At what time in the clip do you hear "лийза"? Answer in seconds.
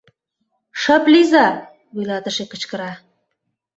1.13-1.47